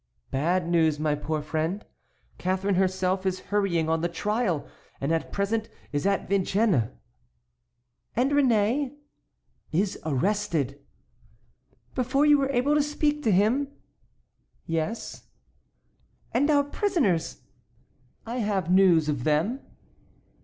"Bad 0.31 0.67
news, 0.67 0.99
my 0.99 1.13
poor 1.13 1.43
friend. 1.43 1.85
Catharine 2.39 2.73
herself 2.73 3.23
is 3.23 3.41
hurrying 3.51 3.87
on 3.87 4.01
the 4.01 4.07
trial, 4.09 4.67
and 4.99 5.11
at 5.11 5.31
present 5.31 5.69
is 5.91 6.07
at 6.07 6.27
Vincennes." 6.27 6.89
"And 8.15 8.31
Réné?" 8.31 8.95
"Is 9.71 9.99
arrested." 10.03 10.79
"Before 11.93 12.25
you 12.25 12.39
were 12.39 12.49
able 12.49 12.73
to 12.73 12.81
speak 12.81 13.21
to 13.21 13.31
him?" 13.31 13.67
"Yes." 14.65 15.27
"And 16.33 16.49
our 16.49 16.63
prisoners?" 16.63 17.43
"I 18.25 18.37
have 18.37 18.71
news 18.71 19.07
of 19.07 19.23
them." 19.23 19.59